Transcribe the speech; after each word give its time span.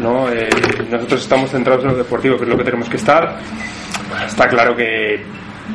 ¿no? 0.00 0.30
Eh, 0.30 0.48
nosotros 0.90 1.22
estamos 1.22 1.50
centrados 1.50 1.84
en 1.84 1.90
lo 1.90 1.96
deportivo, 1.96 2.36
que 2.36 2.44
es 2.44 2.48
lo 2.48 2.56
que 2.56 2.64
tenemos 2.64 2.88
que 2.88 2.96
estar. 2.96 3.38
Está 4.26 4.48
claro 4.48 4.76
que, 4.76 5.22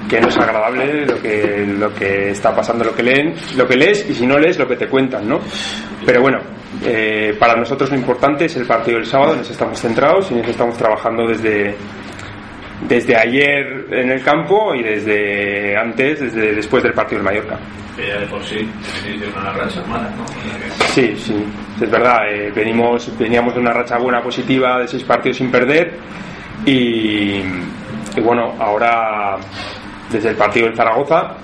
que 0.09 0.21
no 0.21 0.27
es 0.27 0.37
agradable 0.37 1.05
lo 1.05 1.21
que, 1.21 1.65
lo 1.77 1.93
que 1.93 2.31
está 2.31 2.55
pasando, 2.55 2.83
lo 2.83 2.95
que 2.95 3.03
leen, 3.03 3.33
lo 3.55 3.67
que 3.67 3.75
lees 3.75 4.09
y 4.09 4.13
si 4.13 4.25
no 4.25 4.37
lees 4.37 4.57
lo 4.57 4.67
que 4.67 4.75
te 4.75 4.87
cuentan, 4.87 5.27
¿no? 5.27 5.39
Pero 6.05 6.21
bueno, 6.21 6.39
eh, 6.83 7.35
para 7.39 7.55
nosotros 7.55 7.91
lo 7.91 7.97
importante 7.97 8.45
es 8.45 8.55
el 8.55 8.65
partido 8.65 8.97
del 8.97 9.05
sábado, 9.05 9.33
en 9.33 9.41
ese 9.41 9.53
estamos 9.53 9.79
centrados 9.79 10.31
y 10.31 10.35
en 10.35 10.41
ese 10.41 10.51
estamos 10.51 10.77
trabajando 10.77 11.27
desde, 11.27 11.75
desde 12.87 13.15
ayer 13.15 13.87
en 13.91 14.11
el 14.11 14.23
campo 14.23 14.73
y 14.73 14.83
desde 14.83 15.77
antes, 15.77 16.19
desde 16.21 16.55
después 16.55 16.83
del 16.83 16.93
partido 16.93 17.21
del 17.21 17.25
Mallorca. 17.25 17.59
Que 17.95 18.07
ya 18.07 18.19
de 18.19 18.25
por 18.27 18.43
sí 18.43 18.67
una 19.37 19.51
racha 19.53 19.83
mala, 19.83 20.09
¿no? 20.15 20.25
Sí, 20.93 21.15
sí, 21.17 21.45
es 21.85 21.91
verdad. 21.91 22.29
eh, 22.29 22.51
venimos, 22.53 23.11
veníamos 23.17 23.53
de 23.53 23.59
una 23.59 23.73
racha 23.73 23.97
buena, 23.97 24.21
positiva, 24.21 24.79
de 24.79 24.87
seis 24.87 25.03
partidos 25.03 25.37
sin 25.37 25.51
perder 25.51 25.97
y, 26.65 27.41
y 28.15 28.21
bueno, 28.23 28.53
ahora 28.59 29.37
desde 30.11 30.29
el 30.29 30.35
partido 30.35 30.67
del 30.67 30.75
Zaragoza 30.75 31.35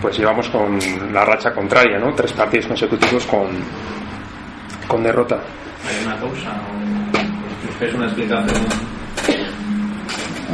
pues 0.00 0.18
llevamos 0.18 0.48
con 0.48 0.78
la 1.12 1.24
racha 1.24 1.52
contraria, 1.52 1.98
¿no? 1.98 2.12
Tres 2.14 2.32
partidos 2.32 2.66
consecutivos 2.66 3.24
con, 3.26 3.46
con 4.86 5.02
derrota. 5.02 5.36
¿Hay 5.88 6.06
una 6.06 6.16
causa 6.16 6.52
buscáis 7.66 7.94
una 7.94 8.06
explicación? 8.06 8.62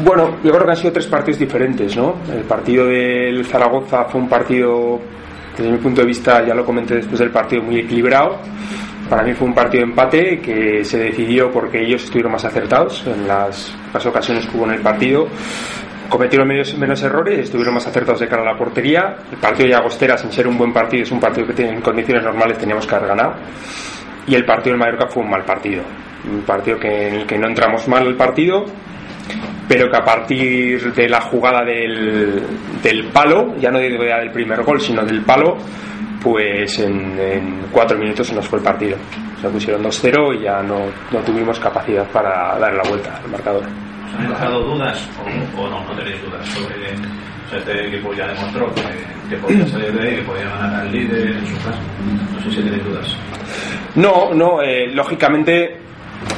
Bueno, 0.05 0.37
yo 0.43 0.53
creo 0.53 0.65
que 0.65 0.71
han 0.71 0.77
sido 0.77 0.93
tres 0.93 1.07
partidos 1.07 1.39
diferentes, 1.39 1.97
¿no? 1.97 2.17
El 2.33 2.43
partido 2.45 2.87
del 2.87 3.45
Zaragoza 3.45 4.05
fue 4.05 4.21
un 4.21 4.29
partido, 4.29 5.01
desde 5.57 5.71
mi 5.71 5.79
punto 5.79 6.01
de 6.01 6.07
vista, 6.07 6.45
ya 6.47 6.55
lo 6.55 6.65
comenté 6.65 6.95
después 6.97 7.19
del 7.19 7.31
partido, 7.31 7.63
muy 7.63 7.81
equilibrado. 7.81 8.39
Para 9.13 9.25
mí 9.25 9.35
fue 9.35 9.47
un 9.47 9.53
partido 9.53 9.85
de 9.85 9.91
empate 9.91 10.41
que 10.41 10.83
se 10.87 10.97
decidió 10.97 11.51
porque 11.53 11.83
ellos 11.83 12.03
estuvieron 12.03 12.33
más 12.33 12.47
acertados 12.47 13.07
en 13.07 13.29
las, 13.29 13.77
las 13.93 14.07
ocasiones 14.07 14.47
que 14.47 14.57
hubo 14.57 14.65
en 14.65 14.71
el 14.71 14.81
partido. 14.81 15.29
Cometieron 16.09 16.49
menos, 16.49 16.75
menos 16.79 17.03
errores, 17.03 17.41
estuvieron 17.41 17.75
más 17.75 17.87
acertados 17.87 18.21
de 18.21 18.27
cara 18.27 18.41
a 18.41 18.53
la 18.55 18.57
portería. 18.57 19.17
El 19.31 19.37
partido 19.37 19.69
de 19.69 19.75
Agostera, 19.75 20.17
sin 20.17 20.33
ser 20.33 20.49
un 20.49 20.57
buen 20.57 20.73
partido, 20.73 21.03
es 21.03 21.13
un 21.13 21.21
partido 21.21 21.47
que 21.47 21.63
en 21.63 21.83
condiciones 21.83 22.25
normales 22.25 22.57
teníamos 22.57 22.87
que 22.87 22.95
haber 22.95 23.09
ganado. 23.09 23.35
Y 24.27 24.35
el 24.35 24.47
partido 24.47 24.73
del 24.73 24.81
Mallorca 24.81 25.07
fue 25.09 25.23
un 25.23 25.29
mal 25.29 25.45
partido. 25.45 25.83
Un 26.33 26.41
partido 26.41 26.79
que, 26.81 27.09
en 27.09 27.15
el 27.17 27.27
que 27.27 27.37
no 27.37 27.49
entramos 27.49 27.87
mal 27.89 28.07
el 28.07 28.15
partido, 28.15 28.65
pero 29.69 29.91
que 29.91 29.97
a 29.99 30.05
partir 30.07 30.91
de 30.91 31.09
la 31.11 31.21
jugada 31.21 31.63
del, 31.67 32.43
del 32.83 33.05
palo, 33.09 33.57
ya 33.59 33.71
no 33.71 33.79
digo 33.79 34.05
ya 34.05 34.21
del 34.21 34.31
primer 34.31 34.63
gol, 34.63 34.81
sino 34.81 35.05
del 35.05 35.21
palo, 35.21 35.59
pues 36.23 36.79
en, 36.79 37.19
en 37.19 37.67
cuatro 37.71 37.99
minutos 37.99 38.27
se 38.29 38.35
nos 38.35 38.47
fue 38.49 38.59
el 38.59 38.65
partido. 38.65 38.97
Se 39.41 39.49
pusieron 39.49 39.83
2-0 39.83 40.39
y 40.39 40.45
ya 40.45 40.63
no, 40.63 40.87
no 41.11 41.19
tuvimos 41.21 41.59
capacidad 41.59 42.07
para 42.11 42.59
dar 42.59 42.73
la 42.75 42.83
vuelta 42.89 43.17
al 43.23 43.31
marcador. 43.31 43.63
¿Os 43.65 44.15
han 44.19 44.29
dejado 44.29 44.61
dudas 44.63 45.09
o, 45.57 45.61
o 45.61 45.69
no? 45.69 45.85
No 45.85 45.93
tenéis 45.97 46.23
dudas 46.23 46.47
sobre. 46.49 46.75
O 46.77 47.49
sea, 47.51 47.59
este 47.59 47.89
equipo 47.89 48.15
ya 48.15 48.27
demostró 48.29 48.73
que, 48.75 48.83
que 49.29 49.37
podía 49.37 49.67
salir 49.67 49.93
de 49.93 50.09
ahí, 50.09 50.17
que 50.17 50.23
podía 50.23 50.45
ganar 50.49 50.81
al 50.83 50.93
líder 50.93 51.29
en 51.37 51.47
su 51.47 51.57
casa. 51.57 51.79
No 52.35 52.41
sé 52.43 52.51
si 52.51 52.63
tenéis 52.63 52.85
dudas. 52.85 53.17
No, 53.97 54.33
no, 54.33 54.63
eh, 54.63 54.87
lógicamente, 54.95 55.77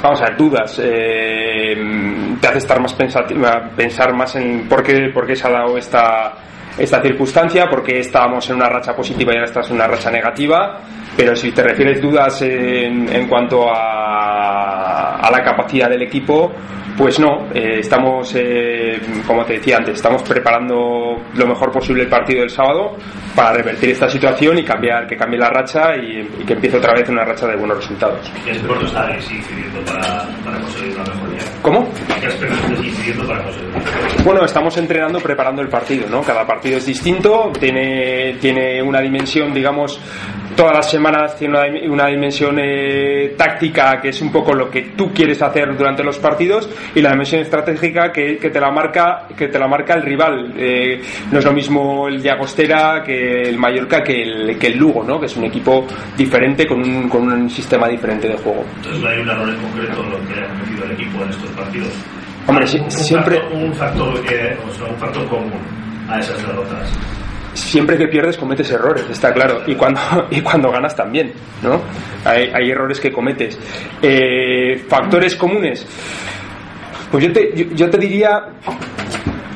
vamos 0.02 0.20
a 0.22 0.24
ver, 0.24 0.36
dudas. 0.36 0.80
eh, 0.82 2.36
te 2.40 2.48
hace 2.48 2.58
estar 2.58 2.80
más 2.80 2.94
pensar 2.94 4.14
más 4.14 4.34
en 4.36 4.66
por 4.68 4.82
qué, 4.82 5.10
por 5.12 5.26
qué 5.26 5.36
se 5.36 5.46
ha 5.46 5.50
dado 5.50 5.76
esta, 5.78 6.34
esta 6.76 7.00
circunstancia, 7.00 7.68
por 7.68 7.82
qué 7.82 8.00
estábamos 8.00 8.48
en 8.50 8.56
una 8.56 8.68
racha 8.68 8.94
positiva 8.94 9.32
y 9.32 9.36
ahora 9.36 9.46
estás 9.48 9.68
en 9.70 9.76
una 9.76 9.86
racha 9.86 10.10
negativa. 10.10 10.80
Pero 11.16 11.36
si 11.36 11.52
te 11.52 11.62
refieres 11.62 12.02
dudas 12.02 12.42
en, 12.42 13.08
en 13.14 13.28
cuanto 13.28 13.68
a, 13.70 15.16
a 15.16 15.30
la 15.30 15.44
capacidad 15.44 15.88
del 15.88 16.02
equipo, 16.02 16.52
pues 16.98 17.20
no, 17.20 17.46
eh, 17.54 17.78
estamos, 17.78 18.34
eh, 18.36 19.00
como 19.26 19.44
te 19.44 19.54
decía 19.54 19.76
antes, 19.76 19.94
estamos 19.94 20.22
preparando 20.22 21.16
lo 21.34 21.46
mejor 21.46 21.70
posible 21.70 22.02
el 22.02 22.08
partido 22.08 22.40
del 22.40 22.50
sábado 22.50 22.96
para 23.34 23.52
revertir 23.52 23.90
esta 23.90 24.08
situación 24.08 24.58
y 24.58 24.64
cambiar, 24.64 25.06
que 25.06 25.16
cambie 25.16 25.38
la 25.38 25.50
racha 25.50 25.96
y, 25.96 26.20
y 26.40 26.44
que 26.44 26.54
empiece 26.54 26.76
otra 26.78 26.94
vez 26.94 27.08
una 27.08 27.24
racha 27.24 27.46
de 27.46 27.56
buenos 27.56 27.76
resultados. 27.78 28.30
¿Qué 28.44 28.50
aspectos 28.50 28.84
estáis 28.84 29.30
incidiendo 29.30 29.80
para, 29.84 30.28
para 30.44 30.58
conseguir 30.60 30.96
una 30.96 31.14
mejoría? 31.14 31.42
¿Cómo? 31.62 31.83
Bueno, 34.24 34.44
estamos 34.44 34.76
entrenando 34.78 35.20
preparando 35.20 35.60
el 35.62 35.68
partido, 35.68 36.08
¿no? 36.08 36.22
Cada 36.22 36.46
partido 36.46 36.78
es 36.78 36.86
distinto, 36.86 37.52
tiene, 37.58 38.34
tiene 38.40 38.82
una 38.82 39.00
dimensión, 39.00 39.52
digamos, 39.52 40.00
todas 40.56 40.74
las 40.76 40.90
semanas 40.90 41.36
tiene 41.36 41.54
una, 41.58 41.66
dim- 41.66 41.90
una 41.90 42.06
dimensión 42.06 42.58
eh, 42.60 43.34
táctica 43.36 44.00
que 44.00 44.08
es 44.10 44.20
un 44.22 44.30
poco 44.32 44.54
lo 44.54 44.70
que 44.70 44.82
tú 44.96 45.12
quieres 45.12 45.40
hacer 45.42 45.76
durante 45.76 46.02
los 46.02 46.18
partidos 46.18 46.68
y 46.94 47.00
la 47.00 47.10
dimensión 47.10 47.40
estratégica 47.42 48.12
que, 48.12 48.38
que 48.38 48.50
te 48.50 48.60
la 48.60 48.70
marca 48.70 49.26
que 49.36 49.48
te 49.48 49.58
la 49.58 49.66
marca 49.68 49.94
el 49.94 50.02
rival. 50.02 50.54
Eh, 50.56 51.00
no 51.30 51.38
es 51.38 51.44
lo 51.44 51.52
mismo 51.52 52.08
el 52.08 52.22
de 52.22 52.30
Agostera 52.30 53.02
que 53.04 53.42
el 53.42 53.58
Mallorca 53.58 54.02
que 54.02 54.22
el, 54.22 54.58
que 54.58 54.68
el 54.68 54.78
Lugo, 54.78 55.02
¿no? 55.04 55.18
Que 55.20 55.26
es 55.26 55.36
un 55.36 55.44
equipo 55.44 55.86
diferente 56.16 56.66
con 56.66 56.80
un, 56.80 57.08
con 57.08 57.30
un 57.30 57.50
sistema 57.50 57.88
diferente 57.88 58.28
de 58.28 58.36
juego. 58.36 58.64
Entonces 58.76 59.02
no 59.02 59.08
hay 59.08 59.18
un 59.20 59.28
error 59.30 59.48
en 59.48 59.56
concreto 59.56 60.02
en 60.04 60.10
lo 60.10 60.18
que 60.28 60.40
ha 60.40 60.48
cometido 60.48 60.84
el 60.84 60.90
equipo 60.92 61.22
en 61.22 61.30
estos 61.30 61.50
partidos. 61.50 61.88
Hombre, 62.46 62.66
sí- 62.66 62.78
Un 62.78 62.90
siempre- 62.90 63.38
factor- 63.40 63.54
un 63.62 63.74
factor 63.74 64.20
que, 64.26 64.56
o 64.68 64.70
sea, 64.74 64.86
un 64.86 64.96
factor 64.98 65.26
común 65.28 65.52
a 66.08 66.18
esas 66.20 66.36
derrotas. 66.46 66.92
Siempre 67.54 67.96
que 67.96 68.08
pierdes 68.08 68.36
cometes 68.36 68.70
errores, 68.70 69.04
está 69.08 69.32
claro, 69.32 69.62
y 69.66 69.74
cuando, 69.74 70.00
y 70.30 70.40
cuando 70.40 70.70
ganas 70.70 70.94
también, 70.94 71.32
¿no? 71.62 71.80
Hay, 72.24 72.50
hay 72.52 72.70
errores 72.70 73.00
que 73.00 73.10
cometes. 73.10 73.58
Eh, 74.02 74.84
factores 74.88 75.34
comunes. 75.36 75.86
Pues 77.10 77.24
yo 77.24 77.32
te, 77.32 77.52
yo, 77.54 77.64
yo 77.74 77.90
te 77.90 77.98
diría 77.98 78.44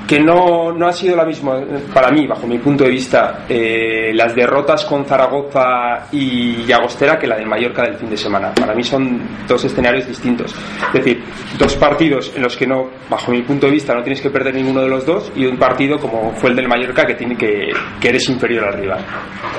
que 0.08 0.18
no, 0.18 0.72
no 0.72 0.88
ha 0.88 0.92
sido 0.92 1.14
la 1.14 1.26
misma, 1.26 1.60
para 1.92 2.10
mí, 2.10 2.26
bajo 2.26 2.46
mi 2.46 2.56
punto 2.56 2.84
de 2.84 2.90
vista, 2.90 3.44
eh, 3.46 4.10
las 4.14 4.34
derrotas 4.34 4.86
con 4.86 5.04
Zaragoza 5.04 6.08
y 6.10 6.72
Agostera 6.72 7.18
que 7.18 7.26
la 7.26 7.36
del 7.36 7.46
Mallorca 7.46 7.82
del 7.82 7.96
fin 7.96 8.08
de 8.08 8.16
semana. 8.16 8.54
Para 8.54 8.74
mí 8.74 8.82
son 8.82 9.20
dos 9.46 9.62
escenarios 9.66 10.06
distintos. 10.08 10.54
Es 10.86 10.92
decir, 10.94 11.22
dos 11.58 11.76
partidos 11.76 12.32
en 12.34 12.42
los 12.42 12.56
que 12.56 12.66
no, 12.66 12.88
bajo 13.10 13.30
mi 13.30 13.42
punto 13.42 13.66
de 13.66 13.72
vista, 13.72 13.94
no 13.94 14.02
tienes 14.02 14.22
que 14.22 14.30
perder 14.30 14.54
ninguno 14.54 14.80
de 14.80 14.88
los 14.88 15.04
dos 15.04 15.30
y 15.36 15.44
un 15.44 15.58
partido 15.58 15.98
como 15.98 16.32
fue 16.32 16.50
el 16.50 16.56
del 16.56 16.68
Mallorca 16.68 17.06
que 17.06 17.14
tiene 17.14 17.36
que, 17.36 17.70
que 18.00 18.08
eres 18.08 18.26
inferior 18.30 18.64
al 18.64 18.80
rival. 18.80 19.04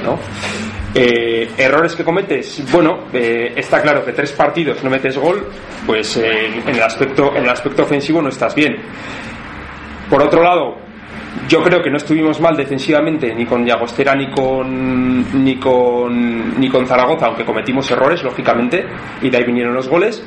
¿no? 0.04 0.18
Eh, 0.96 1.48
errores 1.60 1.96
que 1.96 2.04
cometes, 2.04 2.64
bueno, 2.72 3.06
eh, 3.14 3.54
está 3.56 3.84
claro 3.84 4.04
que 4.04 4.14
tres 4.14 4.32
partidos 4.32 4.84
no 4.84 4.90
metes 4.90 5.16
gol, 5.16 5.48
pues 5.86 6.18
en 6.18 6.68
el 6.68 6.82
aspecto 6.82 7.36
en 7.36 7.44
el 7.44 7.50
aspecto 7.50 7.84
ofensivo 7.84 8.20
no 8.20 8.30
estás 8.30 8.56
bien. 8.56 8.78
Por 10.10 10.24
otro 10.24 10.42
lado, 10.42 10.76
yo 11.48 11.64
creo 11.64 11.82
que 11.82 11.90
no 11.90 11.98
estuvimos 11.98 12.40
mal 12.42 12.56
defensivamente 12.56 13.34
ni 13.34 13.46
con 13.46 13.66
Llagostera 13.66 14.16
ni 14.16 14.30
con 14.32 15.44
ni 15.44 15.56
con 15.58 16.60
ni 16.60 16.70
con 16.70 16.88
Zaragoza, 16.88 17.28
aunque 17.28 17.46
cometimos 17.46 17.90
errores 17.92 18.24
lógicamente 18.24 18.86
y 19.22 19.30
de 19.30 19.38
ahí 19.38 19.44
vinieron 19.44 19.74
los 19.74 19.88
goles. 19.88 20.24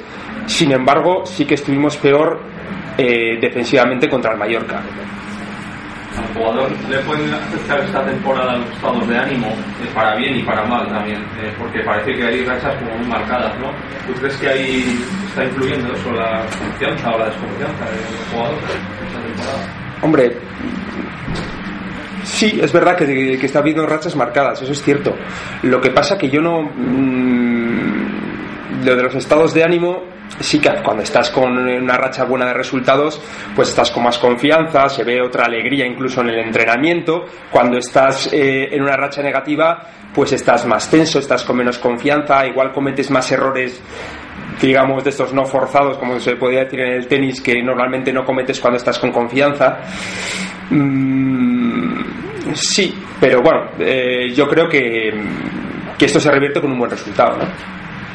Sin 0.46 0.72
embargo, 0.72 1.24
sí 1.24 1.44
que 1.44 1.54
estuvimos 1.54 1.96
peor 1.96 2.40
eh, 2.96 3.38
defensivamente 3.40 4.08
contra 4.08 4.32
el 4.32 4.38
Mallorca. 4.38 4.82
Al 6.16 6.34
jugador 6.34 6.70
le 6.90 6.98
pueden 6.98 7.32
afectar 7.32 7.80
esta 7.80 8.04
temporada 8.04 8.58
los 8.58 8.70
estados 8.70 9.08
de 9.08 9.16
ánimo, 9.16 9.46
eh, 9.48 9.88
para 9.94 10.14
bien 10.16 10.36
y 10.36 10.42
para 10.42 10.62
mal 10.64 10.86
también, 10.88 11.22
eh, 11.40 11.50
porque 11.58 11.80
parece 11.80 12.14
que 12.14 12.22
hay 12.22 12.44
rachas 12.44 12.74
como 12.76 12.98
muy 12.98 13.06
marcadas, 13.06 13.58
¿no? 13.58 13.70
¿Tú 14.06 14.20
crees 14.20 14.36
que 14.36 14.48
ahí 14.48 15.04
está 15.28 15.44
influyendo 15.44 15.94
eso, 15.94 16.12
la 16.12 16.44
confianza 16.58 17.14
o 17.14 17.18
la 17.18 17.24
desconfianza 17.26 17.84
del 17.86 18.30
jugador? 18.30 18.58
Hombre, 20.02 20.36
sí, 22.24 22.58
es 22.60 22.72
verdad 22.72 22.96
que, 22.96 23.06
que 23.06 23.46
está 23.46 23.60
habiendo 23.60 23.86
rachas 23.86 24.16
marcadas, 24.16 24.62
eso 24.62 24.72
es 24.72 24.82
cierto. 24.82 25.14
Lo 25.62 25.80
que 25.80 25.90
pasa 25.90 26.18
que 26.18 26.28
yo 26.28 26.40
no... 26.40 26.62
mm, 26.62 28.12
lo 28.84 28.96
de 28.96 29.02
los 29.02 29.14
estados 29.14 29.54
de 29.54 29.62
ánimo, 29.62 30.02
sí 30.40 30.58
que 30.58 30.70
cuando 30.82 31.02
estás 31.02 31.30
con 31.30 31.56
una 31.56 31.96
racha 31.96 32.24
buena 32.24 32.46
de 32.46 32.54
resultados, 32.54 33.20
pues 33.54 33.68
estás 33.68 33.90
con 33.90 34.02
más 34.02 34.18
confianza, 34.18 34.88
se 34.88 35.04
ve 35.04 35.20
otra 35.20 35.44
alegría 35.44 35.86
incluso 35.86 36.20
en 36.20 36.30
el 36.30 36.38
entrenamiento. 36.40 37.26
Cuando 37.50 37.78
estás 37.78 38.32
eh, 38.32 38.68
en 38.72 38.82
una 38.82 38.96
racha 38.96 39.22
negativa, 39.22 39.86
pues 40.14 40.32
estás 40.32 40.66
más 40.66 40.90
tenso, 40.90 41.18
estás 41.18 41.44
con 41.44 41.56
menos 41.56 41.78
confianza, 41.78 42.46
igual 42.46 42.72
cometes 42.72 43.10
más 43.10 43.30
errores 43.30 43.80
digamos, 44.62 45.02
de 45.02 45.10
estos 45.10 45.34
no 45.34 45.44
forzados, 45.44 45.98
como 45.98 46.18
se 46.20 46.36
podría 46.36 46.64
decir 46.64 46.80
en 46.80 46.92
el 46.92 47.06
tenis, 47.06 47.40
que 47.40 47.62
normalmente 47.62 48.12
no 48.12 48.24
cometes 48.24 48.60
cuando 48.60 48.76
estás 48.76 48.98
con 48.98 49.10
confianza. 49.10 49.80
Mm, 50.70 52.00
sí, 52.54 52.94
pero 53.20 53.42
bueno, 53.42 53.70
eh, 53.78 54.32
yo 54.32 54.46
creo 54.48 54.68
que, 54.68 55.10
que 55.98 56.04
esto 56.06 56.20
se 56.20 56.30
revierte 56.30 56.60
con 56.60 56.72
un 56.72 56.78
buen 56.78 56.90
resultado. 56.90 57.38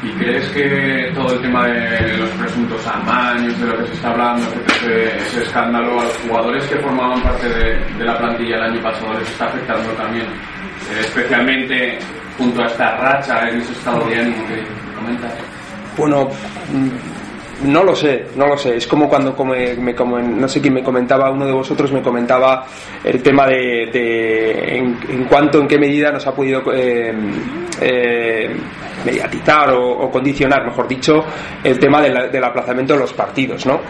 ¿Y 0.02 0.10
crees 0.12 0.48
que 0.50 1.10
todo 1.12 1.34
el 1.34 1.42
tema 1.42 1.66
de 1.66 2.16
los 2.16 2.30
presuntos 2.30 2.86
amaños, 2.86 3.60
de 3.60 3.66
lo 3.66 3.78
que 3.78 3.86
se 3.88 3.94
está 3.94 4.10
hablando, 4.10 4.46
ese, 4.68 5.16
ese 5.16 5.42
escándalo 5.42 6.00
a 6.00 6.04
los 6.04 6.16
jugadores 6.18 6.64
que 6.66 6.76
formaban 6.78 7.20
parte 7.20 7.48
de, 7.48 7.98
de 7.98 8.04
la 8.04 8.16
plantilla 8.16 8.56
el 8.56 8.62
año 8.62 8.82
pasado 8.82 9.18
les 9.18 9.28
está 9.28 9.46
afectando 9.46 9.90
también? 9.94 10.26
Eh, 10.26 11.00
especialmente 11.00 11.98
junto 12.38 12.62
a 12.62 12.66
esta 12.66 12.96
racha 12.96 13.48
en 13.48 13.60
ese 13.60 13.72
estado 13.72 14.06
de 14.06 14.20
ánimo 14.20 14.46
que 14.46 14.62
comentas. 14.94 15.57
Bueno, 15.98 16.28
mm, 16.72 17.68
no 17.70 17.82
lo 17.82 17.94
sé, 17.94 18.26
no 18.36 18.46
lo 18.46 18.56
sé. 18.56 18.76
Es 18.76 18.86
como 18.86 19.08
cuando 19.08 19.34
me, 19.44 19.74
no 19.74 20.48
sé 20.48 20.60
quién 20.60 20.74
me 20.74 20.82
comentaba, 20.82 21.30
uno 21.30 21.44
de 21.44 21.52
vosotros 21.52 21.90
me 21.92 22.00
comentaba 22.00 22.64
el 23.02 23.20
tema 23.22 23.46
de, 23.46 24.78
en, 24.78 25.24
cuánto, 25.28 25.60
en 25.60 25.66
qué 25.66 25.78
medida 25.78 26.12
nos 26.12 26.26
ha 26.26 26.34
podido 26.34 26.62
eh, 26.72 27.12
eh, 27.80 28.56
mediatizar 29.04 29.70
o, 29.72 30.08
condicionar, 30.10 30.64
mejor 30.64 30.86
dicho, 30.86 31.24
el 31.64 31.78
tema 31.78 32.00
del 32.00 32.44
aplazamiento 32.44 32.94
de 32.94 33.00
los 33.00 33.12
partidos, 33.12 33.66
¿no? 33.66 33.80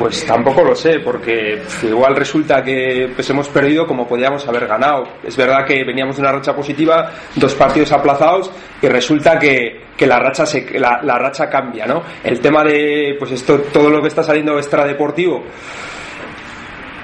Pues 0.00 0.24
tampoco 0.24 0.64
lo 0.64 0.74
sé, 0.74 1.00
porque 1.00 1.60
igual 1.82 2.16
resulta 2.16 2.64
que 2.64 3.10
pues, 3.14 3.28
hemos 3.28 3.50
perdido 3.50 3.86
como 3.86 4.08
podíamos 4.08 4.48
haber 4.48 4.66
ganado. 4.66 5.06
Es 5.22 5.36
verdad 5.36 5.66
que 5.66 5.84
veníamos 5.84 6.16
de 6.16 6.22
una 6.22 6.32
racha 6.32 6.56
positiva, 6.56 7.12
dos 7.36 7.54
partidos 7.54 7.92
aplazados, 7.92 8.50
y 8.80 8.88
resulta 8.88 9.38
que, 9.38 9.88
que 9.98 10.06
la 10.06 10.18
racha 10.18 10.46
se, 10.46 10.78
la, 10.78 11.02
la, 11.02 11.18
racha 11.18 11.50
cambia, 11.50 11.84
¿no? 11.84 12.02
El 12.24 12.40
tema 12.40 12.64
de 12.64 13.14
pues 13.18 13.32
esto, 13.32 13.58
todo 13.70 13.90
lo 13.90 14.00
que 14.00 14.08
está 14.08 14.22
saliendo 14.22 14.56
extradeportivo, 14.56 15.44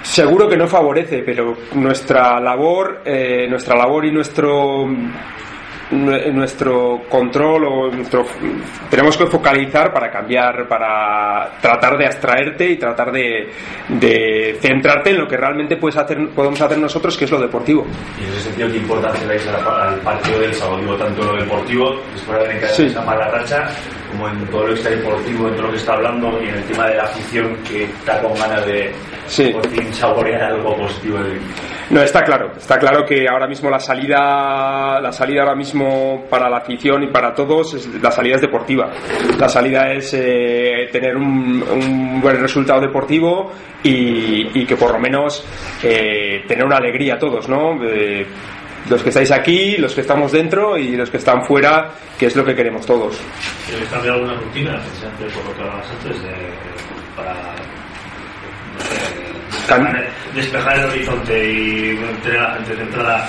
seguro 0.00 0.48
que 0.48 0.56
no 0.56 0.66
favorece, 0.66 1.22
pero 1.22 1.54
nuestra 1.74 2.40
labor, 2.40 3.02
eh, 3.04 3.46
nuestra 3.46 3.76
labor 3.76 4.06
y 4.06 4.10
nuestro 4.10 4.88
nuestro 5.90 7.02
control 7.08 7.64
o 7.64 7.90
nuestro 7.90 8.24
tenemos 8.90 9.16
que 9.16 9.26
focalizar 9.26 9.92
para 9.92 10.10
cambiar 10.10 10.66
para 10.66 11.58
tratar 11.60 11.96
de 11.96 12.06
abstraerte 12.06 12.70
y 12.70 12.76
tratar 12.76 13.12
de, 13.12 13.52
de 13.88 14.58
centrarte 14.60 15.10
en 15.10 15.18
lo 15.18 15.28
que 15.28 15.36
realmente 15.36 15.76
puedes 15.76 15.96
hacer, 15.96 16.28
podemos 16.30 16.60
hacer 16.60 16.78
nosotros 16.78 17.16
que 17.16 17.24
es 17.24 17.30
lo 17.30 17.40
deportivo 17.40 17.86
y 18.20 18.24
en 18.24 18.30
ese 18.30 18.40
sentido 18.42 18.68
qué 18.68 18.78
importancia 18.78 19.26
dais 19.28 19.46
al 19.46 20.00
partido 20.00 20.40
del 20.40 20.54
sábado 20.54 20.78
digo 20.78 20.96
tanto 20.96 21.22
lo 21.22 21.36
deportivo 21.36 22.00
después 22.12 22.38
de 22.40 22.44
tener 22.46 22.68
sí. 22.68 22.86
esa 22.86 23.02
mala 23.02 23.28
racha 23.28 23.68
como 24.10 24.28
en 24.28 24.44
todo 24.46 24.66
lo 24.66 24.72
extradeportivo 24.72 25.48
en 25.48 25.54
todo 25.54 25.62
lo 25.66 25.70
que 25.70 25.78
está 25.78 25.92
hablando 25.92 26.42
y 26.42 26.48
en 26.48 26.54
el 26.56 26.64
tema 26.64 26.88
de 26.88 26.96
la 26.96 27.04
afición 27.04 27.56
que 27.68 27.84
está 27.84 28.20
con 28.20 28.34
ganas 28.34 28.66
de 28.66 28.92
sí. 29.28 29.50
por 29.50 29.68
fin 29.68 29.94
saborear 29.94 30.42
algo 30.42 30.76
positivo 30.76 31.18
del 31.18 31.40
no, 31.90 32.02
está 32.02 32.22
claro, 32.22 32.52
está 32.56 32.78
claro 32.78 33.04
que 33.04 33.28
ahora 33.28 33.46
mismo 33.46 33.70
la 33.70 33.78
salida, 33.78 35.00
la 35.00 35.12
salida 35.12 35.42
ahora 35.42 35.54
mismo 35.54 36.24
para 36.28 36.50
la 36.50 36.58
afición 36.58 37.04
y 37.04 37.08
para 37.08 37.32
todos, 37.32 37.74
es, 37.74 37.86
la 38.02 38.10
salida 38.10 38.36
es 38.36 38.40
deportiva. 38.40 38.90
La 39.38 39.48
salida 39.48 39.92
es 39.92 40.12
eh, 40.14 40.88
tener 40.90 41.16
un, 41.16 42.20
buen 42.20 42.40
resultado 42.40 42.80
deportivo 42.80 43.52
y, 43.82 44.64
que 44.66 44.76
por 44.76 44.92
lo 44.92 44.98
menos 44.98 45.44
eh, 45.82 46.44
tener 46.48 46.64
una 46.64 46.78
alegría 46.78 47.14
a 47.14 47.18
todos, 47.18 47.48
¿no? 47.48 47.78
Eh, 47.84 48.26
los 48.90 49.02
que 49.02 49.10
estáis 49.10 49.30
aquí, 49.30 49.76
los 49.76 49.94
que 49.94 50.00
estamos 50.00 50.32
dentro 50.32 50.76
y 50.76 50.96
los 50.96 51.10
que 51.10 51.18
están 51.18 51.44
fuera, 51.44 51.92
que 52.18 52.26
es 52.26 52.34
lo 52.34 52.44
que 52.44 52.54
queremos 52.54 52.84
todos. 52.84 53.20
¿Quieres 53.68 53.88
cambiar 53.88 54.14
alguna 54.14 54.34
rutina, 54.34 54.80
por 55.34 55.44
lo 55.44 55.54
que 55.54 55.62
hablabas 55.62 55.90
antes, 55.90 56.22
de, 56.22 56.34
para 57.16 57.54
despejar 60.34 60.78
el 60.78 60.84
horizonte 60.86 61.52
y 61.52 61.96
tener 62.22 62.38
a 62.38 62.48
la 62.48 62.54
gente 62.54 62.76
centrada 62.76 63.28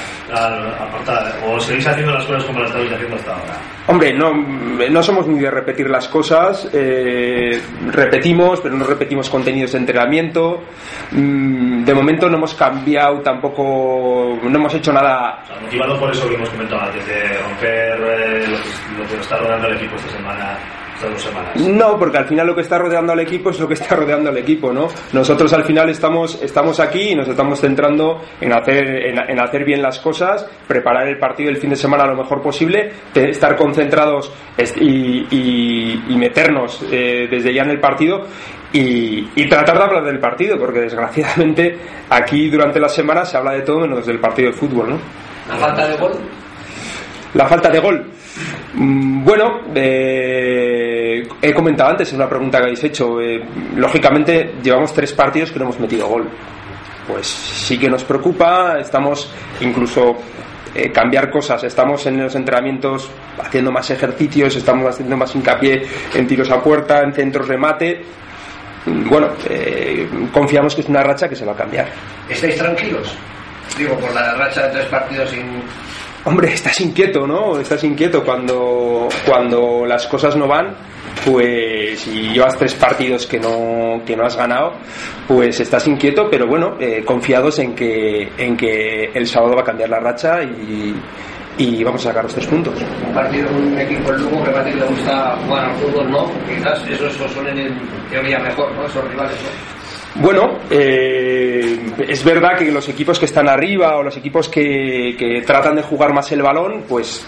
apartada. 0.80 1.34
O 1.46 1.60
seguís 1.60 1.88
haciendo 1.88 2.14
las 2.14 2.26
cosas 2.26 2.44
como 2.46 2.60
las 2.60 2.70
estáis 2.70 2.92
haciendo 2.92 3.16
hasta 3.16 3.32
ahora. 3.32 3.54
Hombre 3.88 4.14
no, 4.14 4.34
no 4.34 5.04
somos 5.04 5.28
muy 5.28 5.40
de 5.40 5.50
repetir 5.50 5.90
las 5.90 6.08
cosas. 6.08 6.70
Eh, 6.74 7.62
repetimos 7.92 8.60
pero 8.62 8.76
no 8.76 8.86
repetimos 8.86 9.30
contenidos 9.30 9.72
de 9.72 9.78
entrenamiento. 9.80 10.64
Mm, 11.12 11.84
de 11.84 11.94
momento 11.94 12.30
no 12.30 12.38
hemos 12.38 12.54
cambiado 12.54 13.22
tampoco 13.22 14.38
no 14.44 14.58
hemos 14.58 14.74
hecho 14.74 14.92
nada. 14.92 15.40
O 15.44 15.48
sea, 15.48 15.60
motivado 15.62 16.00
por 16.00 16.12
eso 16.12 16.28
que 16.28 16.36
hemos 16.36 16.50
comentado 16.50 16.82
antes 16.82 17.06
de 17.08 17.38
romper 17.42 18.00
eh, 18.02 18.48
lo, 18.48 18.58
que, 18.58 19.02
lo 19.02 19.08
que 19.08 19.22
está 19.22 19.38
rodeando 19.38 19.68
el 19.68 19.78
equipo 19.78 19.96
esta 19.96 20.12
semana 20.12 20.58
Dos 21.02 21.22
semanas. 21.22 21.56
No, 21.56 21.98
porque 22.00 22.18
al 22.18 22.26
final 22.26 22.48
lo 22.48 22.56
que 22.56 22.62
está 22.62 22.78
rodeando 22.80 23.14
al 23.14 23.20
equipo 23.20 23.52
es 23.52 23.60
lo 23.60 23.68
que 23.68 23.76
está 23.76 23.96
rodeando 23.96 24.30
al 24.30 24.38
equipo, 24.38 24.74
¿no? 24.74 24.88
Nosotros 25.14 25.54
al 25.54 25.64
final 25.64 25.90
estamos, 25.90 26.42
estamos 26.42 26.80
aquí 26.80 27.10
y 27.12 27.16
nos 27.16 27.28
estamos 27.28 27.60
centrando 27.60 28.22
en 28.42 28.54
hacer, 28.54 28.88
en, 29.08 29.20
en 29.30 29.40
hacer 29.40 29.64
bien 29.64 29.82
las 29.82 30.00
cosas, 30.00 30.46
preparar 30.68 31.08
el 31.08 31.20
partido 31.20 31.50
del 31.52 31.58
fin 31.58 31.70
de 31.70 31.76
semana 31.76 32.08
lo 32.08 32.16
mejor 32.16 32.42
posible, 32.42 32.92
estar 33.14 33.56
concentrados 33.56 34.32
y, 34.80 35.28
y, 35.30 36.04
y 36.10 36.18
meternos 36.18 36.84
eh, 36.92 37.28
desde 37.30 37.54
ya 37.54 37.64
en 37.64 37.70
el 37.70 37.80
partido 37.80 38.24
y, 38.74 39.30
y, 39.36 39.48
tratar 39.48 39.78
de 39.78 39.84
hablar 39.84 40.04
del 40.04 40.20
partido, 40.20 40.58
porque 40.58 40.82
desgraciadamente 40.82 41.78
aquí 42.10 42.50
durante 42.50 42.80
la 42.80 42.90
semana 42.90 43.24
se 43.24 43.38
habla 43.38 43.54
de 43.54 43.62
todo 43.62 43.80
menos 43.82 44.06
del 44.06 44.20
partido 44.20 44.52
de 44.52 44.58
fútbol, 44.58 44.90
¿no? 44.90 45.00
¿La 45.48 45.56
falta 45.58 45.88
de 45.88 45.96
gol? 45.96 46.12
La 47.34 47.46
falta 47.48 47.70
de 47.70 47.80
gol. 47.80 48.06
Bueno, 48.80 49.62
eh, 49.74 51.28
he 51.42 51.54
comentado 51.54 51.90
antes 51.90 52.10
en 52.12 52.18
una 52.18 52.30
pregunta 52.30 52.60
que 52.60 52.66
habéis 52.66 52.84
hecho, 52.84 53.20
eh, 53.20 53.44
lógicamente 53.76 54.54
llevamos 54.62 54.94
tres 54.94 55.14
partidos 55.14 55.52
que 55.52 55.58
no 55.58 55.66
hemos 55.66 55.80
metido 55.80 56.08
gol. 56.08 56.30
Pues 57.08 57.26
sí 57.26 57.80
que 57.80 57.90
nos 57.90 58.04
preocupa, 58.04 58.78
estamos 58.80 59.32
incluso 59.62 60.18
eh, 60.76 60.92
cambiar 60.92 61.32
cosas, 61.32 61.64
estamos 61.64 62.06
en 62.06 62.22
los 62.22 62.36
entrenamientos 62.36 63.10
haciendo 63.44 63.72
más 63.72 63.90
ejercicios, 63.90 64.56
estamos 64.56 64.86
haciendo 64.88 65.18
más 65.18 65.34
hincapié 65.34 65.88
en 66.14 66.28
tiros 66.28 66.52
a 66.52 66.62
puerta, 66.62 67.02
en 67.02 67.14
centros 67.14 67.48
de 67.48 67.58
mate. 67.58 68.02
Bueno, 68.86 69.30
eh, 69.50 70.08
confiamos 70.32 70.76
que 70.76 70.82
es 70.82 70.88
una 70.88 71.02
racha 71.02 71.28
que 71.28 71.36
se 71.36 71.46
va 71.46 71.54
a 71.54 71.56
cambiar. 71.56 71.88
¿Estáis 72.30 72.58
tranquilos? 72.58 73.16
Digo, 73.76 73.96
por 73.98 74.14
la 74.14 74.36
racha 74.36 74.68
de 74.68 74.74
tres 74.74 74.86
partidos 74.86 75.32
sin, 75.32 75.64
hombre, 76.28 76.54
estás 76.54 76.80
inquieto, 76.82 77.26
¿no? 77.26 77.58
Estás 77.58 77.84
inquieto 77.86 78.24
cuando, 78.24 79.08
cuando 79.26 79.86
las 79.86 80.08
cosas 80.08 80.36
no 80.36 80.46
van, 80.46 80.76
pues 81.26 82.02
si 82.02 82.34
llevas 82.34 82.58
tres 82.58 82.76
partidos 82.76 83.26
que 83.26 83.40
no, 83.40 84.02
que 84.06 84.16
no 84.16 84.26
has 84.26 84.36
ganado, 84.36 84.74
pues 85.26 85.60
estás 85.62 85.88
inquieto, 85.88 86.28
pero 86.30 86.46
bueno, 86.46 86.76
eh, 86.80 87.04
confiados 87.06 87.60
en 87.60 87.74
que, 87.74 88.30
en 88.38 88.58
que 88.58 89.06
el 89.14 89.26
sábado 89.26 89.56
va 89.56 89.62
a 89.62 89.66
cambiar 89.66 89.90
la 89.90 90.00
racha 90.00 90.44
y, 90.44 90.96
y 91.58 91.84
vamos 91.84 92.06
a 92.06 92.10
sacar 92.10 92.24
los 92.24 92.34
tres 92.34 92.48
puntos. 92.48 92.74
Un 93.08 93.14
partido 93.14 93.48
con 93.48 93.68
un 93.68 93.80
equipo 93.80 94.10
en 94.14 94.22
Lugo 94.22 94.44
que 94.44 94.52
parece 94.52 94.72
que 94.72 94.82
le 94.82 94.86
gusta 94.86 95.38
jugar 95.46 95.66
al 95.66 95.76
fútbol, 95.78 96.12
¿no? 96.12 96.26
Quizás 96.46 96.88
esos 96.90 97.14
son 97.32 97.48
en 97.48 97.74
teoría 98.12 98.40
mejor, 98.40 98.70
¿no? 98.74 98.86
Esos 98.86 99.10
rivales, 99.10 99.38
¿no? 99.42 99.77
Bueno, 100.20 100.58
eh, 100.72 101.78
es 102.08 102.24
verdad 102.24 102.58
que 102.58 102.72
los 102.72 102.90
equipos 102.90 103.20
que 103.20 103.26
están 103.26 103.48
arriba 103.48 103.98
o 103.98 104.04
los 104.04 104.18
equipos 104.18 104.50
que, 104.50 105.16
que, 105.18 105.42
tratan 105.44 105.76
de 105.76 105.84
jugar 105.84 106.12
más 106.14 106.32
el 106.32 106.42
balón, 106.42 106.86
pues 106.90 107.26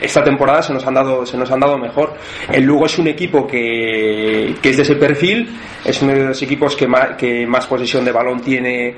esta 0.00 0.22
temporada 0.22 0.62
se 0.62 0.72
nos 0.72 0.86
han 0.86 0.94
dado, 0.94 1.26
se 1.26 1.36
nos 1.36 1.50
han 1.50 1.60
dado 1.60 1.78
mejor. 1.78 2.14
El 2.50 2.64
Lugo 2.64 2.86
es 2.86 2.98
un 2.98 3.08
equipo 3.08 3.46
que, 3.46 4.54
que 4.62 4.70
es 4.70 4.76
de 4.76 4.82
ese 4.82 4.96
perfil, 4.96 5.48
es 5.84 6.00
uno 6.02 6.12
de 6.12 6.24
los 6.24 6.42
equipos 6.42 6.76
que 6.76 6.86
más, 6.86 7.16
que 7.16 7.46
más 7.46 7.66
posesión 7.66 8.04
de 8.04 8.12
balón 8.12 8.40
tiene 8.40 8.88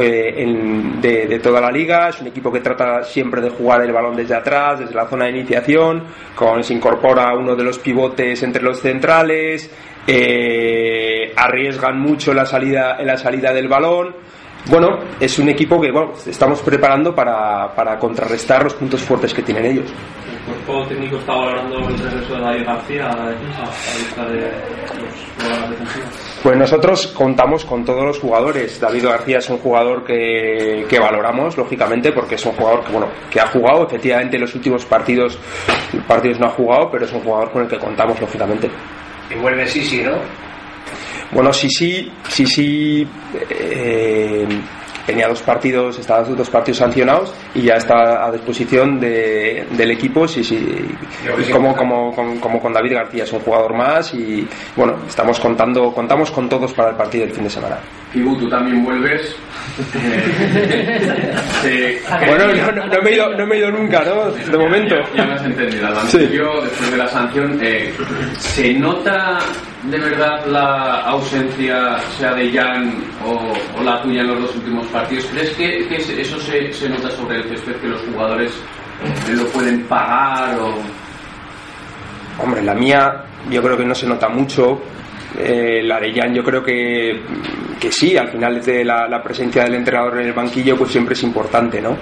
eh, 0.00 0.34
en, 0.36 1.00
de, 1.00 1.26
de, 1.26 1.38
toda 1.38 1.60
la 1.60 1.70
liga, 1.70 2.08
es 2.08 2.20
un 2.20 2.28
equipo 2.28 2.52
que 2.52 2.60
trata 2.60 3.02
siempre 3.04 3.40
de 3.40 3.50
jugar 3.50 3.82
el 3.82 3.92
balón 3.92 4.16
desde 4.16 4.34
atrás, 4.34 4.80
desde 4.80 4.94
la 4.94 5.06
zona 5.06 5.26
de 5.26 5.32
iniciación, 5.32 6.04
con, 6.34 6.62
se 6.62 6.74
incorpora 6.74 7.34
uno 7.36 7.54
de 7.54 7.64
los 7.64 7.78
pivotes 7.78 8.42
entre 8.42 8.62
los 8.62 8.80
centrales, 8.80 9.70
eh, 10.06 11.32
arriesgan 11.36 12.00
mucho 12.00 12.32
la 12.32 12.46
salida, 12.46 12.96
en 12.98 13.06
la 13.06 13.16
salida 13.16 13.52
del 13.52 13.68
balón. 13.68 14.14
Bueno, 14.66 14.98
es 15.18 15.38
un 15.38 15.48
equipo 15.48 15.80
que 15.80 15.90
bueno, 15.90 16.12
estamos 16.26 16.60
preparando 16.60 17.14
para, 17.14 17.74
para 17.74 17.98
contrarrestar 17.98 18.64
los 18.64 18.74
puntos 18.74 19.00
fuertes 19.02 19.32
que 19.32 19.42
tienen 19.42 19.64
ellos. 19.66 19.90
¿El 20.48 20.64
cuerpo 20.64 20.86
técnico 20.88 21.16
está 21.16 21.34
valorando 21.34 21.78
el 21.88 21.98
regreso 21.98 22.34
de 22.34 22.40
David 22.40 22.64
García 22.64 23.10
a 23.10 23.16
la 23.16 23.30
defensa, 23.30 23.62
a 24.16 24.22
la 24.22 24.30
de 24.30 24.40
los 24.40 25.36
jugadores 25.36 25.70
defensivos? 25.70 26.08
Pues 26.42 26.56
nosotros 26.56 27.06
contamos 27.08 27.64
con 27.64 27.84
todos 27.84 28.04
los 28.04 28.18
jugadores. 28.18 28.80
David 28.80 29.04
García 29.04 29.38
es 29.38 29.50
un 29.50 29.58
jugador 29.58 30.04
que, 30.04 30.86
que, 30.88 30.98
valoramos, 30.98 31.56
lógicamente, 31.56 32.12
porque 32.12 32.36
es 32.36 32.46
un 32.46 32.52
jugador 32.52 32.84
que, 32.84 32.92
bueno, 32.92 33.08
que 33.30 33.40
ha 33.40 33.46
jugado. 33.46 33.86
Efectivamente, 33.86 34.36
en 34.36 34.42
los 34.42 34.54
últimos 34.54 34.84
partidos, 34.86 35.38
partidos 36.06 36.38
no 36.40 36.46
ha 36.46 36.50
jugado, 36.50 36.90
pero 36.90 37.04
es 37.04 37.12
un 37.12 37.20
jugador 37.20 37.50
con 37.50 37.62
el 37.62 37.68
que 37.68 37.78
contamos, 37.78 38.20
lógicamente. 38.20 38.70
Y 39.30 39.34
vuelve 39.38 39.66
Sisi, 39.66 40.02
¿no? 40.02 40.18
Bueno, 41.32 41.52
Sisi, 41.52 42.10
Sisi 42.28 43.06
eh, 43.50 44.46
tenía 45.08 45.26
dos 45.26 45.42
partidos, 45.42 45.98
estaba 45.98 46.22
dos 46.22 46.50
partidos 46.50 46.78
sancionados 46.78 47.34
y 47.54 47.62
ya 47.62 47.76
está 47.76 48.26
a 48.26 48.30
disposición 48.30 49.00
de, 49.00 49.66
del 49.70 49.90
equipo, 49.90 50.28
sí, 50.28 50.44
sí, 50.44 50.58
como, 51.50 51.74
como, 51.74 52.14
como, 52.14 52.40
como, 52.40 52.60
con 52.60 52.74
David 52.74 52.92
García, 52.92 53.24
es 53.24 53.32
un 53.32 53.40
jugador 53.40 53.74
más 53.74 54.12
y 54.12 54.46
bueno, 54.76 54.96
estamos 55.06 55.40
contando, 55.40 55.92
contamos 55.92 56.30
con 56.30 56.46
todos 56.46 56.74
para 56.74 56.90
el 56.90 56.96
partido 56.96 57.24
del 57.24 57.34
fin 57.34 57.44
de 57.44 57.50
semana. 57.50 57.78
Fibu, 58.12 58.36
tú 58.38 58.48
también 58.50 58.84
vuelves. 58.84 59.34
Sí. 61.62 61.98
Bueno, 62.26 62.52
no, 62.72 62.86
no, 62.86 63.02
me 63.02 63.10
he 63.10 63.14
ido, 63.14 63.34
no 63.34 63.46
me 63.46 63.54
he 63.54 63.58
ido 63.58 63.70
nunca, 63.70 64.02
¿no? 64.04 64.30
De 64.30 64.58
momento. 64.58 64.96
Ya, 65.14 65.16
ya 65.16 65.26
me 65.26 65.32
has 65.34 65.44
entendido. 65.44 65.88
Sí. 66.08 66.18
después 66.18 66.90
de 66.90 66.96
la 66.96 67.06
sanción, 67.08 67.58
eh, 67.62 67.94
¿se 68.38 68.74
nota 68.74 69.38
de 69.84 69.98
verdad 69.98 70.46
la 70.46 71.02
ausencia, 71.02 71.98
sea 72.18 72.34
de 72.34 72.52
Jan 72.52 72.94
o, 73.24 73.54
o, 73.78 73.82
la 73.82 74.02
tuya 74.02 74.22
en 74.22 74.28
los 74.28 74.40
dos 74.42 74.56
últimos 74.56 74.86
partidos? 74.88 75.26
¿Crees 75.26 75.50
que, 75.50 75.86
que 75.88 75.96
eso 76.20 76.40
se, 76.40 76.72
se, 76.72 76.88
nota 76.88 77.10
sobre 77.10 77.36
el 77.36 77.44
césped, 77.48 77.76
que 77.76 77.88
los 77.88 78.00
jugadores 78.02 78.52
lo 79.32 79.46
pueden 79.46 79.84
pagar 79.84 80.58
o...? 80.58 80.74
Hombre, 82.40 82.62
la 82.62 82.74
mía 82.74 83.24
yo 83.50 83.62
creo 83.62 83.76
que 83.76 83.84
no 83.84 83.94
se 83.94 84.06
nota 84.06 84.28
mucho. 84.28 84.80
Eh, 85.36 85.82
la 85.82 86.00
de 86.00 86.12
yo 86.32 86.42
creo 86.42 86.62
que, 86.62 87.20
que 87.78 87.92
sí, 87.92 88.16
al 88.16 88.28
final 88.28 88.62
de 88.62 88.84
la, 88.84 89.22
presencia 89.22 89.64
del 89.64 89.74
entrenador 89.74 90.20
en 90.20 90.28
el 90.28 90.32
banquillo 90.32 90.76
pues 90.76 90.90
siempre 90.90 91.14
es 91.14 91.22
importante, 91.22 91.80
¿no? 91.80 91.96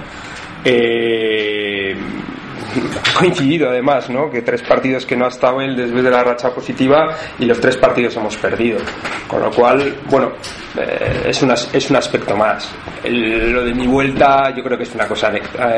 Eh, 0.64 1.94
coincidido 3.18 3.68
además, 3.68 4.08
¿no? 4.10 4.30
Que 4.30 4.42
tres 4.42 4.62
partidos 4.62 5.06
que 5.06 5.16
no 5.16 5.24
ha 5.26 5.28
estado 5.28 5.60
él 5.60 5.76
desde 5.76 6.02
de 6.02 6.10
la 6.10 6.22
racha 6.22 6.50
positiva 6.50 7.14
y 7.38 7.44
los 7.44 7.60
tres 7.60 7.76
partidos 7.76 8.16
hemos 8.16 8.36
perdido. 8.36 8.78
Con 9.26 9.42
lo 9.42 9.50
cual, 9.50 9.96
bueno, 10.08 10.32
eh, 10.78 11.24
es, 11.26 11.42
una, 11.42 11.54
es 11.54 11.90
un 11.90 11.96
aspecto 11.96 12.36
más. 12.36 12.74
lo 13.04 13.64
de 13.64 13.74
mi 13.74 13.86
vuelta 13.86 14.54
yo 14.54 14.62
creo 14.62 14.76
que 14.76 14.84
es 14.84 14.94
una 14.94 15.06
cosa 15.06 15.32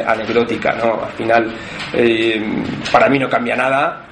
anecdótica, 0.06 0.72
¿no? 0.72 1.04
Al 1.04 1.12
final, 1.12 1.54
eh, 1.92 2.42
para 2.92 3.08
mí 3.08 3.18
no 3.18 3.28
cambia 3.28 3.56
nada, 3.56 4.06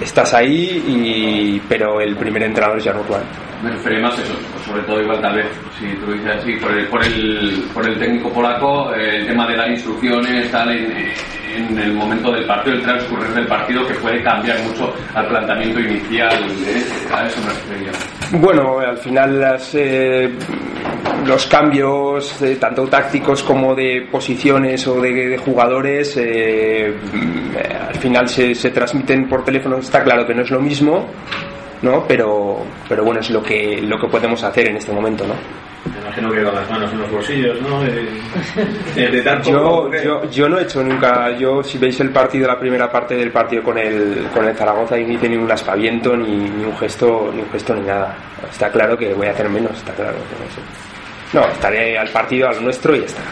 estás 0.00 0.34
ahí, 0.34 0.82
y, 0.86 1.60
pero 1.68 2.00
el 2.00 2.16
primer 2.16 2.42
entrenador 2.42 2.78
es 2.78 2.84
Jan 2.84 2.98
Urban. 2.98 3.22
Me 3.62 3.70
refería 3.70 4.00
más 4.00 4.18
a 4.18 4.22
eso, 4.22 4.34
sobre 4.66 4.82
todo 4.84 5.02
igual 5.02 5.20
tal 5.20 5.36
vez, 5.36 5.46
si 5.78 5.86
tú 5.96 6.12
dices 6.12 6.30
así, 6.38 6.52
por 6.56 6.72
el, 6.72 6.86
por 6.86 7.04
el, 7.04 7.64
por 7.74 7.86
el 7.86 7.98
técnico 7.98 8.30
polaco, 8.30 8.94
el 8.94 9.26
tema 9.26 9.46
de 9.46 9.56
las 9.56 9.68
instrucciones, 9.68 10.50
tal, 10.50 10.70
en, 10.70 11.12
en 11.54 11.78
el 11.78 11.92
momento 11.92 12.32
del 12.32 12.46
partido, 12.46 12.76
el 12.76 12.82
transcurrir 12.82 13.34
del 13.34 13.46
partido, 13.46 13.86
que 13.86 13.94
puede 13.94 14.22
cambiar 14.22 14.58
mucho 14.62 14.94
al 15.14 15.28
planteamiento 15.28 15.80
inicial, 15.80 16.32
a 17.12 17.26
eso 17.26 17.40
me 17.42 17.48
refería. 17.48 17.92
Bueno, 18.32 18.78
al 18.78 18.96
final 18.96 19.40
las, 19.40 19.74
eh, 19.74 20.30
los 21.26 21.46
cambios, 21.46 22.40
eh, 22.40 22.56
tanto 22.56 22.86
tácticos 22.86 23.42
como 23.42 23.74
de 23.74 24.08
posiciones 24.10 24.86
o 24.86 25.00
de, 25.02 25.28
de 25.28 25.36
jugadores, 25.36 26.16
eh, 26.16 26.94
final 28.00 28.28
se, 28.28 28.54
se 28.54 28.70
transmiten 28.70 29.28
por 29.28 29.44
teléfono, 29.44 29.78
está 29.78 30.02
claro 30.02 30.26
que 30.26 30.34
no 30.34 30.42
es 30.42 30.50
lo 30.50 30.60
mismo, 30.60 31.06
¿no? 31.82 32.04
Pero, 32.06 32.58
pero 32.88 33.04
bueno, 33.04 33.20
es 33.20 33.30
lo 33.30 33.42
que, 33.42 33.80
lo 33.82 33.98
que 33.98 34.08
podemos 34.08 34.42
hacer 34.42 34.68
en 34.68 34.76
este 34.76 34.92
momento, 34.92 35.26
¿no? 35.26 35.34
Me 35.90 35.98
imagino 35.98 36.30
que 36.30 36.42
con 36.42 36.54
las 36.54 36.70
manos 36.70 36.92
en 36.92 36.98
los 36.98 37.10
bolsillos, 37.10 37.60
¿no? 37.62 37.82
yo, 39.42 39.90
yo, 39.90 40.30
yo, 40.30 40.48
no 40.48 40.58
he 40.58 40.62
hecho 40.62 40.82
nunca, 40.82 41.30
yo 41.38 41.62
si 41.62 41.78
veis 41.78 41.98
el 42.00 42.10
partido, 42.10 42.46
la 42.46 42.58
primera 42.58 42.90
parte 42.90 43.16
del 43.16 43.30
partido 43.30 43.62
con 43.62 43.78
el, 43.78 44.26
con 44.32 44.46
el 44.46 44.54
Zaragoza, 44.54 44.98
y 44.98 45.04
ni 45.04 45.16
tiene 45.16 45.36
ningún 45.36 45.50
aspaviento, 45.50 46.14
ni, 46.16 46.36
ni, 46.36 46.64
un 46.64 46.76
gesto, 46.76 47.30
ni 47.34 47.40
un 47.40 47.50
gesto 47.50 47.74
ni 47.74 47.86
nada. 47.86 48.14
Está 48.50 48.70
claro 48.70 48.96
que 48.98 49.14
voy 49.14 49.28
a 49.28 49.30
hacer 49.30 49.48
menos, 49.48 49.72
está 49.72 49.92
claro. 49.94 50.16
No, 51.32 51.40
no 51.40 51.46
estaré 51.48 51.96
al 51.96 52.08
partido, 52.10 52.48
al 52.48 52.62
nuestro 52.62 52.94
y 52.94 53.00
ya 53.00 53.06
está. 53.06 53.22